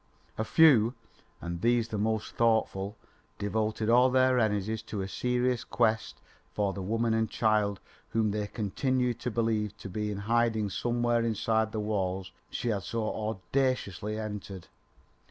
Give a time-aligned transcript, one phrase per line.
[0.35, 0.95] A few,
[1.41, 2.97] and these the most thoughtful,
[3.37, 6.19] devoted all their energies to a serious quest
[6.55, 11.21] for the woman and child whom they continued to believe to be in hiding somewhere
[11.23, 14.69] inside the walls she had so audaciously entered.